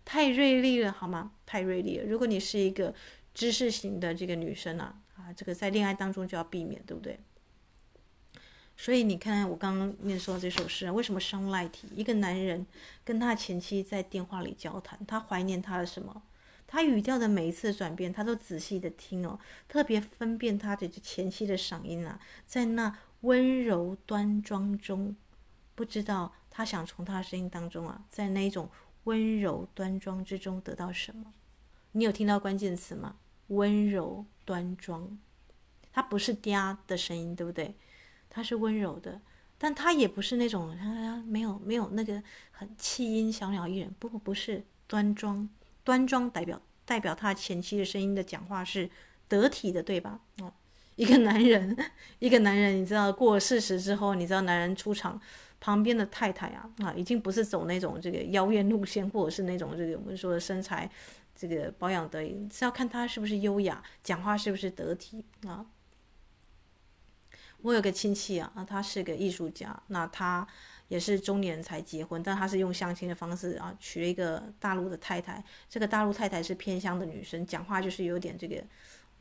[0.06, 1.32] 太锐利了，好吗？
[1.46, 2.06] 太锐利了。
[2.06, 2.94] 如果你是一个
[3.34, 7.20] 知识型的这个女生啊，啊，这个在恋爱当中就要避免，对不对？
[8.76, 11.88] 所以你看，我刚刚念说这首诗，为什么伤赖体？
[11.96, 12.66] 一个男人
[13.04, 16.24] 跟他前妻在电话里交谈，他怀念他的什么？
[16.66, 25.16] 他语调的每一次转变，他都仔细的听哦，特别分辨他的前妻的嗓音啊，在那温柔端庄中，
[25.76, 28.70] 不知道他想从他的声音当中啊，在那种
[29.06, 31.34] 温柔端庄之中得到什么？
[31.94, 33.18] 你有听到关键词吗？
[33.48, 35.18] 温柔端庄，
[35.92, 37.76] 他不是嗲的声音，对不对？
[38.30, 39.22] 他是温柔的，
[39.58, 45.48] 但他也不是那种啊，没有没有那个很气音小鸟依人，不不是端庄，
[45.84, 48.90] 端庄代表代表他前妻的声音的讲话是
[49.28, 50.20] 得体的，对吧？
[50.40, 50.52] 哦，
[50.96, 51.78] 一个男人，
[52.18, 55.22] 一个男人，你知道过了四十之后，你知道男人出场，
[55.64, 60.90] 旁边的太太啊啊，已经不是走那种这个妖艳路线，或者是那种这个我们说的身材
[61.34, 62.22] 这个保养得，
[62.52, 65.66] 是要看她是不是优雅，讲话是不是得体啊。
[67.62, 70.46] 我有个亲戚啊，他是个艺术家，那他
[70.90, 75.42] 也是中年才结婚，但他是用相亲的方式啊，娶了一个大陆的太太。
[75.70, 78.62] 这个大陆太太是偏乡的女生，讲话就是有点这个，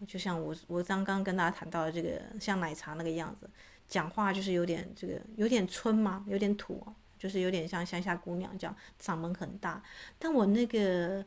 [0.09, 3.49] 就像我我刚刚跟大家谈到的这个像奶茶那个样子，
[3.93, 6.83] 讲话就是有点这个有点村嘛，有点土，
[7.19, 9.83] 就是有点像乡下姑娘这样，嗓门很大。
[10.19, 11.25] 但我那个。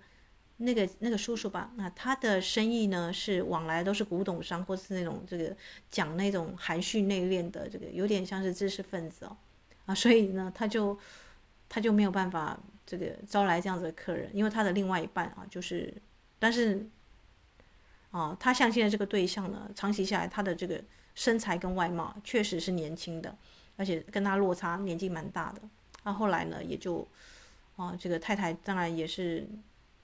[0.58, 5.54] 那个那个叔叔吧，那他的生意呢是往来都是古董商，或是那种这个
[5.92, 9.36] 讲那种含蓄内敛的，这个有点像是知识分子哦，
[9.86, 10.98] 啊，所以呢他就
[11.68, 15.94] 他就没有办法这个招来这样子的客人，因为他的另外一半啊就是，
[16.40, 16.88] 但是，
[18.12, 20.82] 啊，他相亲的这个对象呢，长期下来他的这个
[21.16, 23.36] 身材跟外貌确实是年轻的，
[23.76, 25.62] 而且跟他落差年纪蛮大的，
[26.04, 27.08] 那后来呢也就，
[27.76, 29.48] 啊，这个太太当然也是。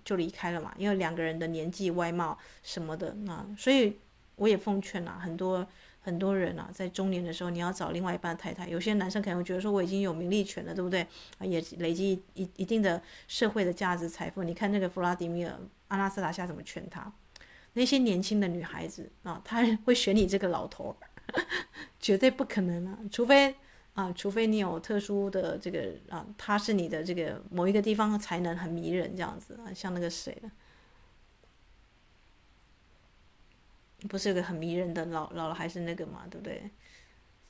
[0.04, 3.95] 就离开了嘛，因为两个人的年纪、外貌什么的，那所以
[4.36, 5.65] 我也奉劝啊，很多
[6.02, 8.67] 很多人啊，在中年的时候，你要找另外一半太太。
[8.67, 11.04] 有些男生可能会觉得说，我已经有名利权了，对不对？
[11.38, 14.41] 啊，也累积一一定的社会的价值财富。
[14.41, 15.54] 你看那个弗拉迪米尔·
[15.89, 17.13] 阿拉斯塔夏怎么劝他？
[17.73, 20.95] 那些年轻的女孩子啊，他 会选你这个老头，
[21.99, 23.55] 绝对不可能啊，除非
[23.93, 30.38] 啊，除非你有特殊的这个啊，他是你的这个某一个地方才能很迷人这样子啊，像那个谁，
[34.10, 36.69] 不是有个很迷人的老老了还是那个嘛，对不对？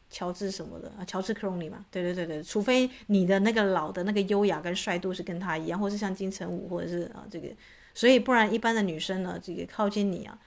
[0.10, 7.48] 乔治什么的啊，乔治克隆尼嘛，对对对对，除非你的那个老的那个优雅跟帅度是跟他一样，或是像金城武，或者是啊这个，
[7.94, 10.38] 所以不然一般的女生呢，这个靠近你啊。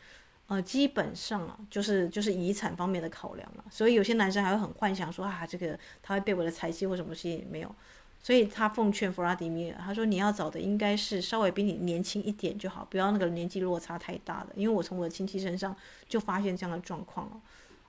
[0.46, 7.74] 呃，基本上啊，就是就是遗产方面的考量了，所以有些男生还会很幻想说啊，这个他会被我的财气或什么吸引，没有，
[8.22, 15.74] 所以他奉劝弗拉迪米尔，他说你要找的应该是稍微比你年轻一点就好，不要那个年纪落差太大的，因为我从我的亲戚身上
[16.10, 17.40] 就发现这样的状况了，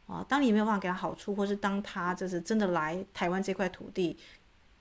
[0.07, 4.17] 啊，当你没有办法给他好处，或是当他就是真的来台湾这块土地，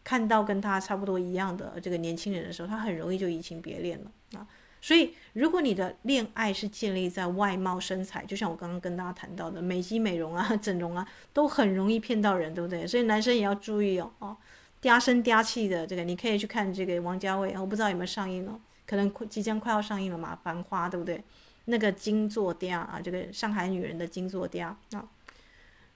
[0.05, 4.47] 看到跟他差不多一样的这个年轻人的时候，他很容易就移情别恋了啊。
[4.85, 12.87] 所以，如果你的恋爱是建立在外貌、身材，就像我刚刚跟大家谈到的美肌、美容啊、 整容啊，都很容易骗到人，对不对？
[12.87, 14.37] 所以男生也要注意哦，哦，
[14.83, 21.25] 嗲声嗲气的这个，你可以去看这个王家卫，我不知道有没有上映哦，可能即将快要上映了嘛，《繁花》，对不对？
[21.65, 25.09] 那个金作嗲啊，这个上海女人的金作嗲啊，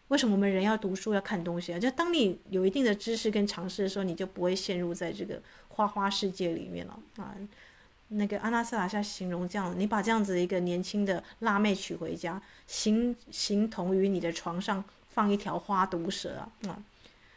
[0.09, 1.79] 为什么我们人要读书、要看东西啊？
[1.79, 7.37] 就当你有一定的知识跟常识的时候，你就不会陷入在这个花花世界里面了啊。
[8.11, 16.83] 那个阿纳斯塔夏形容这样，你把这样子一个年轻的辣妹娶回家，形形同于你的床上放一条花毒蛇啊，啊，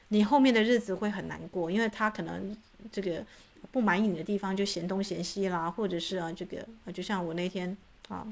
[0.07, 2.55] 你后面的日子会很难过，因为他可能
[2.89, 3.21] 这个
[3.69, 7.75] 不满意你的地方就嫌东嫌西啦，或者是啊这个啊，就像我那天
[8.07, 8.25] 啊，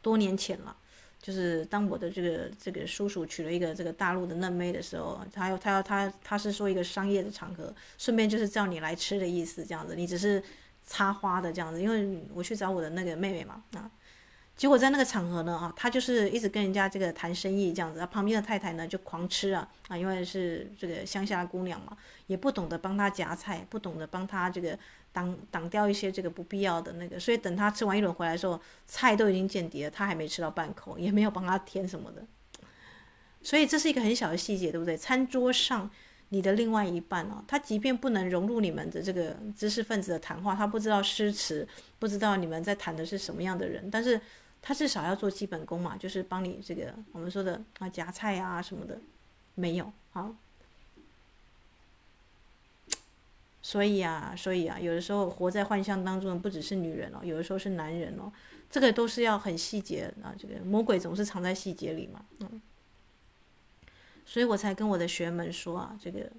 [0.00, 0.76] 多年前了，
[1.20, 10.40] 就是当我的这个这个叔叔娶了一个这个大陆的嫩妹的时候，他要他要他他是说一个商业的场合，顺便就是叫你来吃的意思，这样子，你只是。
[10.88, 13.90] 插花的这样子，因为我去找我的那个妹妹嘛，啊，
[14.56, 21.94] 结果在那个场合呢，啊，她就是一直跟人家这个谈生意这样子，啊，旁边的太太呢就狂吃啊，啊，因为是这个乡下姑娘嘛，
[22.26, 24.78] 也不懂得帮她夹菜，不懂得帮她这个
[25.12, 32.24] 挡挡掉一些这个不必要的那个，所以等她吃完一轮回来的时候，菜都已经见底了，她还没吃到半口，也没有帮她添什么的，
[33.42, 34.96] 所以这是一个很小的细节，对不对？
[34.96, 35.90] 餐桌上。
[36.30, 41.66] 你的另外一半哦，他即便不能融入你们的这个知识分子的谈话，他不知道诗词，
[41.98, 44.20] 不知道你们在谈的是什么样的人，但是
[44.60, 49.00] 他至少要做基本功嘛，就是帮你这个我们说的啊夹菜啊什么的，
[49.54, 50.36] 没有啊。
[53.62, 58.30] 所以啊，所以啊，有的时候活在幻象当中的不只是女人哦，有的时候是男人哦，
[58.70, 62.60] 这个都是要很细节啊，这个魔鬼总是藏在细节里嘛，嗯。
[64.28, 66.30] 所以我才跟我的学员们说啊，这个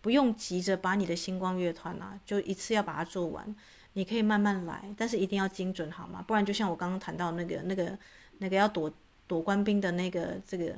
[0.00, 3.52] 不用急着把你的星光乐团啊，就一次要把它做完，
[3.94, 6.24] 你可以慢慢来，但是一定要精准，好吗？
[6.24, 7.98] 不然就像我刚刚谈到那个那个
[8.38, 8.88] 那个要躲
[9.26, 10.72] 躲官兵的那个这个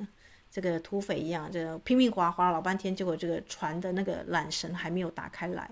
[0.51, 5.71] 这个土匪一样，这个拼命划划老半天，结果这个船的那个缆绳还没有打开来。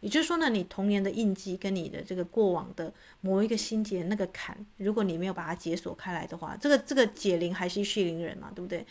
[0.00, 8.84] 也就是说呢，你童年的印记跟你的这个过往的某一个心结那个坎，如果你没有把它解锁开来的话，这个这个解铃还须系铃人嘛，对不对？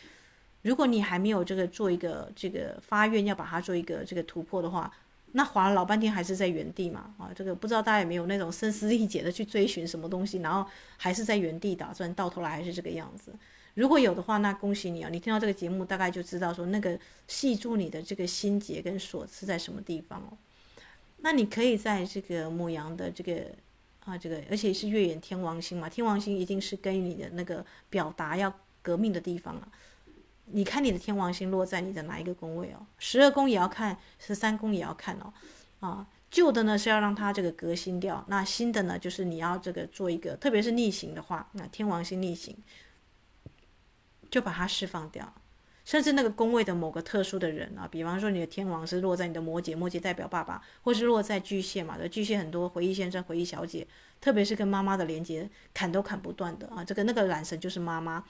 [0.63, 4.91] 如果你还没有这个做一个这个发愿要把它做一个这个突破的话，
[5.33, 13.33] 那划了老半天还是在原地嘛啊，这个不知道大家有没有那种声嘶力竭的去追寻什么东西，然后还是在原地打转，到头来还是这个样子。
[13.73, 16.97] 如果有的话，那恭喜你啊，你听到这个节目大概就知道说那个
[17.27, 20.37] 系住你的这个心结跟锁是在什么地方哦。
[21.17, 23.47] 那你可以在这个母羊的这个
[24.05, 29.67] 啊这个，而且是月圆天王星嘛，天王星一定是跟你的那个表达要革命的地方啊。
[30.45, 32.85] 你看你的天王星落在你的哪一个宫位哦？
[32.97, 35.33] 十二宫也要看，十三宫也要看哦。
[35.79, 42.55] 啊，旧的呢是要让它这个革新掉，那新的呢就是你要这个做一个，特别是逆行的话，那天王星逆行
[44.29, 45.33] 就把它释放掉。
[45.85, 53.85] 甚至那个宫位的某个特殊的人啊，比方说你的天王是落在你的摩羯，摩羯代表爸爸，或是落在巨蟹嘛，的巨蟹很多回忆先生、回忆小姐，
[54.21, 58.23] 特别是跟妈妈的连接砍都砍不断的啊，这个那个缆绳就是妈妈。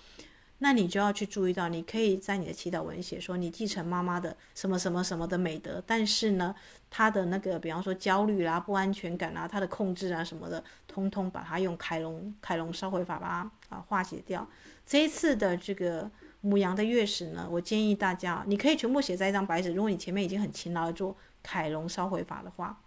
[0.63, 6.55] 那你就要去注意到，你可以在你的祈祷文写说，你继承妈妈的什么什么什么的美德，但是呢，
[6.89, 14.47] 他的那个，比方说焦虑啦、不安全感啊、他的控制啊什么的，通通把它用凯龙凯龙烧毁法把它啊化解掉。
[14.85, 16.09] 这一次的这个
[16.39, 22.79] 母羊的月食呢，我建议大家，你可以全部写在一张白纸，如果你前面已经很勤劳的做凯龙烧毁法的话。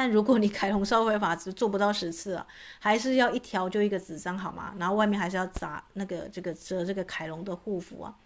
[0.00, 2.46] 但如果你凯龙烧毁法只做不到十次啊，
[2.78, 4.74] 还是要一条就一个纸张好吗？
[4.78, 8.16] 然后外面还是要扎那个这个折这个凯龙的护符啊。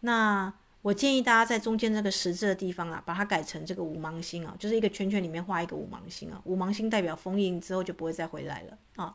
[0.00, 0.50] 那
[0.80, 6.40] 我建议大家在中间这个十字的地方啊，把它改成这个五芒星啊，就是一个圈圈里面画一个五芒星啊。
[6.44, 9.14] 五芒星代表封印之后就不会再回来了啊。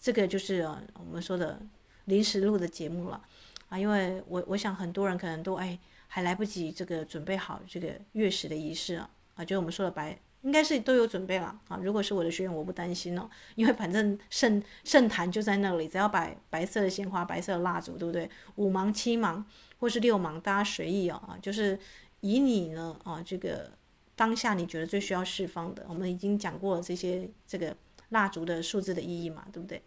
[0.00, 1.60] 这个就是我们说的
[2.06, 3.20] 临时录的节目了
[3.68, 5.78] 啊，因为我我想很多人可能都哎。
[6.08, 10.16] 还来不及这个准备好这个月食的仪式啊，啊，就我们说的白，
[10.46, 11.76] 应该是都有准备了啊。
[11.82, 18.30] 如果是我的学员，我不担心哦，因为反正圣圣坛就在那里，只要摆白色的鲜花、白色的蜡烛，对不对？
[18.54, 19.44] 五芒、七芒
[19.80, 21.76] 或是六芒，大家随意哦啊，就是
[22.20, 23.72] 以你呢啊这个
[24.14, 27.76] 当下你觉得最需要释放的，我们已经讲过了这些这个
[28.10, 29.82] 蜡烛的数字的意义嘛，对不对？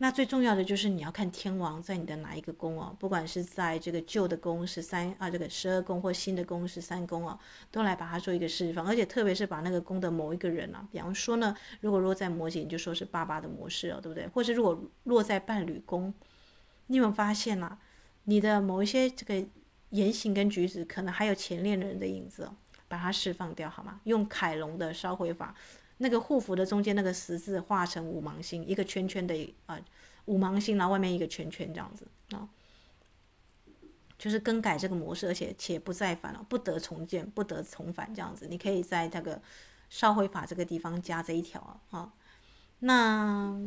[0.00, 7.36] 那最重要的就是你要看天王在你的哪一个宫哦，不管是在这个旧的宫十三啊，这个十二宫或新的宫十三宫哦，
[7.72, 14.28] 都来把它做一个释放，而且特别是把那个宫的某一个人啊，比方说呢，如果落在摩羯，你就说是爸爸的模式哦，对不对？
[14.28, 16.14] 或是如果落在伴侣宫，
[16.86, 17.78] 你有没有发现啊？
[18.24, 19.44] 你的某一些这个
[19.90, 22.48] 言行跟举止，可能还有前恋人的影子，
[22.86, 24.00] 把它释放掉好吗？
[24.04, 25.52] 用凯龙的烧毁法。
[25.98, 29.78] 那个护符的中间那个十字画成五芒星，一个圈圈的啊、
[30.26, 32.48] 五芒星，然后外面一个圈圈这样子啊，
[34.18, 38.46] 就是更改这个模式，而且且不再返了，不得重建，不得重返这样子。
[38.48, 39.40] 你可以在这个
[39.90, 42.12] 烧毁法这个地方加这一条啊。
[42.80, 43.60] 那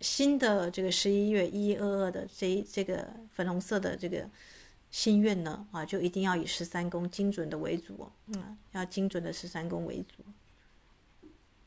[0.00, 4.28] 新的这个十一月一二二的这这个粉红色的这个
[4.90, 10.24] 心愿呢啊，就一定要以十三宫精准的为主，嗯，要精准的十三宫为主。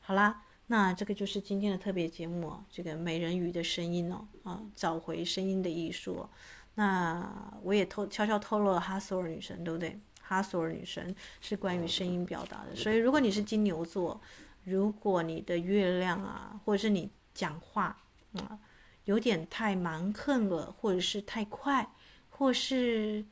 [0.06, 6.30] 好啦，那这个就是今天的特别节目，这个美人鱼的声音哦，啊，找回声音的艺术哦。
[6.76, 7.28] 那
[7.64, 9.98] 我也透悄悄透露了哈索尔女神，对不对？
[10.22, 14.20] 哈索尔女神是关于声音表达的，所以如果你是金牛座，
[14.62, 18.00] 如果你的月亮啊，或者是你讲话
[18.34, 18.56] 啊，
[19.06, 21.90] 有点太蛮横了，或者是太快，
[22.30, 23.24] 或是。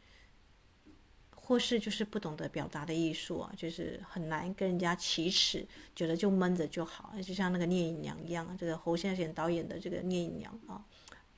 [1.47, 10.83] 或是就是不懂得表达的艺术啊，就是很难跟人家启齿，觉得就闷着就好，就像那个聂隐娘一样，这个侯孝贤导演的这个聂隐娘啊，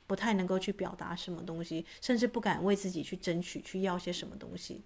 [0.07, 4.81] 不太能够去表达什么东西，甚至不敢为自己去争取，去要些什么东西，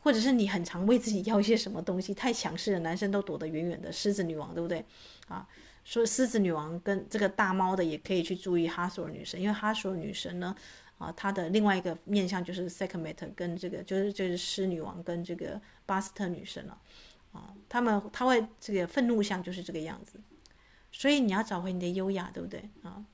[0.00, 4.84] 或者是你很常为自己要一些什么东西，太强势的男生都躲得远远的，狮子女王对不对？
[5.28, 5.46] 啊，
[5.84, 10.56] 说狮子女王跟这个大猫的也可以去注意哈索尔女神，因为哈索尔女神呢。
[10.98, 16.76] 啊，他的另外一个面向就是 second mate 跟这个就是就是狮女王跟这个巴斯特女神了，
[17.30, 20.20] 啊，他们他会这个愤怒相就是这个样子，
[20.90, 23.04] 所以你要找回你的优雅，对不对啊？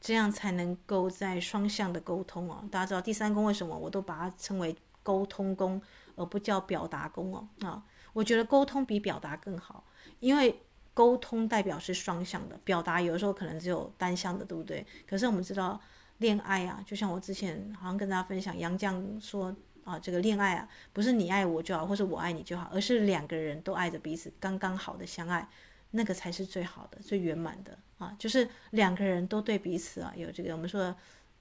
[0.00, 2.66] 这样才能够在双向的沟通哦。
[2.70, 5.78] 大家知道第三宫为什么我都把它称为沟通宫，
[6.16, 7.48] 而不叫表达宫哦？
[7.60, 7.84] 啊，
[8.14, 9.84] 我觉得沟通比表达更好，
[10.20, 10.62] 因为
[10.94, 14.86] 沟通代表是双向的，表达有的时候可能只有单向的，对不对？
[15.06, 15.78] 可是我们知道。
[16.18, 19.54] 恋爱啊，就像我之前好像跟大家分享，杨绛说
[19.84, 25.48] 啊，这个恋爱啊，不是你爱我就好，或是我爱你就好，而是两个人都爱着彼此，刚刚好的相爱，
[25.92, 28.14] 那个才是最好的、最圆满的啊。
[28.18, 30.94] 就是两个人都对彼此啊有这个我们说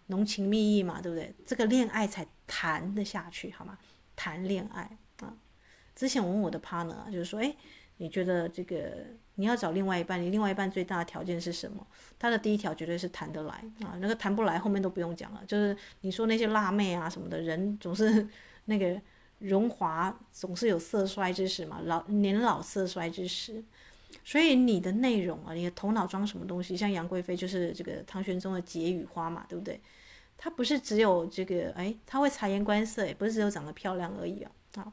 [0.08, 1.34] 浓情蜜意嘛，对不对？
[1.46, 3.78] 这个恋爱才谈得下去，好吗？
[4.16, 5.36] 谈恋爱啊。
[5.96, 7.56] 之前我问我的 partner，就是说，哎，
[7.98, 9.08] 你觉得这个？
[9.38, 11.86] 你要找另外一半，你另外一半最大的条件是什么？
[12.20, 15.42] 他的第一条绝对是谈得来啊，那个谈不来后面都不用讲了。
[15.48, 18.28] 就是你说那些辣妹啊什么的，人总是
[18.66, 19.00] 那个
[19.40, 23.64] 荣华总是有色衰之时嘛，老年老色衰之时。
[24.24, 26.76] 所以你的内容啊，你的头脑装什么东西？
[26.76, 29.80] 像杨贵妃就是这个唐玄宗的解语花嘛，对不对？
[30.38, 34.92] 她不是只有这个哎，她会察言观色，也不是只有长得漂亮而已啊啊。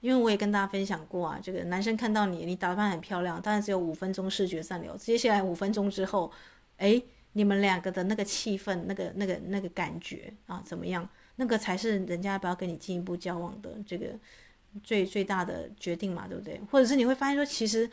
[0.00, 4.96] 因为我也跟大家分享过啊，这个男生看到你，你打扮很漂亮，当然只有五分钟视觉暂留。
[4.96, 6.32] 接下来五分钟之后，
[6.78, 7.00] 哎，
[7.34, 11.06] 你们两个的那个气氛、那个、那个、那个感觉啊，怎么样？
[11.36, 14.06] 那个才是人家要不要跟你进一步交往的这个
[14.82, 16.58] 最最大的决定嘛，对不对？
[16.70, 17.88] 或者是你会发现说，其实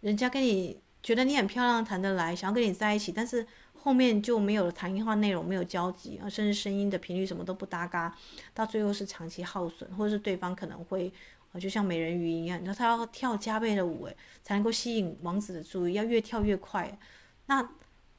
[0.00, 8.12] 人家跟你觉得你很漂亮，谈得来，想要跟你在一起，但是后面就没有了谈话内容，没有交集啊，甚至声音的频率什么都不搭嘎，
[8.52, 11.12] 到最后是长期耗损，或者是对方可能会。
[11.52, 16.98] 啊，就像美人鱼一样，你说他要跳加倍的舞，诶，才能够吸引王子的注意，要越跳越快。
[17.46, 17.70] 那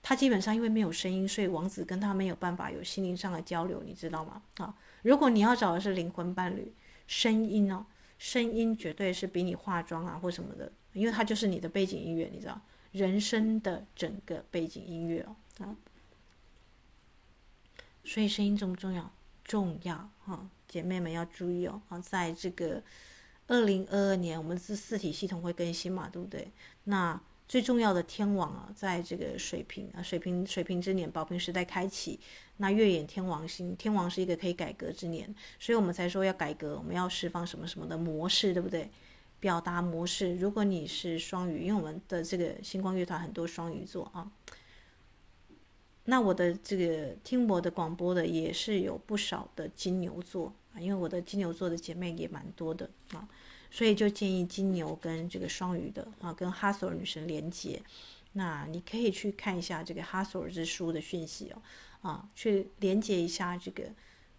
[0.03, 4.43] 他基本上因为没有声音，所以王子跟他没有办法有心灵上的交流，你知道吗？
[4.57, 6.73] 啊，如果你要找的是灵魂伴侣，
[7.07, 7.85] 声音呢，
[8.19, 12.61] 声音绝对是比你化妆啊或什么的，因为它就是你的背景音乐，你知道，
[12.91, 15.75] 人生的整个背景音乐哦，啊，
[18.03, 19.11] 所以声音重不重要？
[19.43, 22.83] 重要啊，姐妹们要注意哦，啊，在这个。
[23.47, 26.51] 二零二二年，我们是四体系统会更新嘛，对不对？
[26.85, 32.19] 那最重要的天王啊，在这个水平啊，水平水平之年，宝瓶时代开启。
[32.57, 38.89] 那月掩天王星，天王是一个可以改革之年，所以我们才说要改革，我们要释放什么什么的模式，对不对？
[39.39, 40.37] 表达模式。
[40.37, 44.31] 如果你是双鱼，因为我们的这个星光乐团很多双鱼座啊，
[46.05, 53.27] 那我的这个听我的广播的也是有不少的金牛座，啊因为我的金牛座的姐妹也蛮多的啊，
[53.71, 57.81] 所以就建议金牛跟这个双鱼的啊，跟哈索尔女神连接。
[58.33, 61.61] 那你可以去看一下这个哈索尔之书的讯息哦，
[62.01, 63.83] 啊，去连接一下这个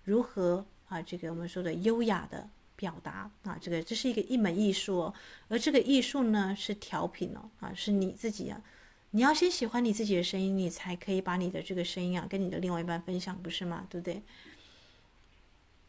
[0.03, 5.15] 如何啊，这个我们说的优雅的表达啊，这个这是一个一门艺术哦，
[5.47, 8.61] 而这个艺术呢是调频哦，啊，是你自己啊，
[9.13, 13.87] 你要先喜欢你自己的声音，你才可以把你的这个声音啊跟你的另外一半分享，不是吗？
[13.89, 14.21] 对不对？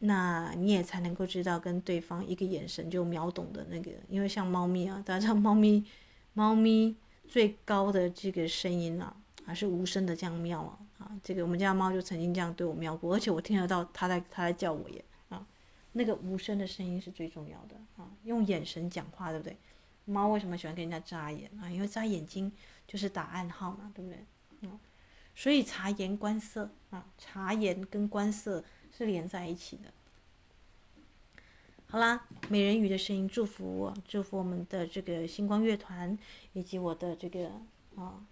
[0.00, 5.84] 那你也才能够知道跟对方一个眼神就秒懂的那个，因为像猫咪啊，大家知道猫咪，
[6.34, 6.96] 猫咪。
[7.28, 9.12] 最高的这个声音啊，
[9.44, 11.10] 还是无声的这样喵啊啊！
[11.24, 15.44] 这个我们家猫就曾经这样对我喵过，而且我听得到它在它在叫我耶啊！
[15.94, 19.56] 那个无声的声音是最重要的啊，用眼神讲话，对不对？
[20.04, 21.68] 猫为什么喜欢跟人家眨眼啊？
[21.68, 22.52] 因为眨眼睛
[22.86, 24.70] 就是打暗号嘛，对不对？
[24.70, 24.78] 啊，
[25.36, 29.92] 所以察言观色啊，察言跟观色是连在一起的。
[31.88, 36.18] 好啦，美人鱼的声音祝福我，祝福我们的这个星光乐团，
[36.54, 37.52] 以及我的这个
[37.96, 38.26] 啊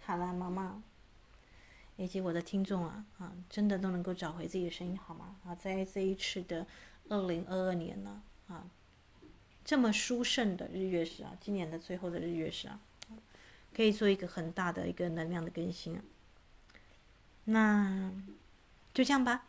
[0.00, 0.82] 卡拉妈妈，
[1.96, 5.36] 以及我的听众啊啊，真的都能够找回自己的声音，好吗？
[5.44, 6.66] 啊，在这一次的
[7.08, 8.68] 二零二二年呢啊，
[9.64, 12.78] 这么殊胜的日月食啊，今年的最后的日月食啊，
[13.74, 16.00] 可以做一个很大的一个能量的更新。
[17.44, 18.12] 那
[18.92, 19.44] 就这样吧，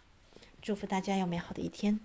[0.62, 2.00] 祝福大家有美好的一天。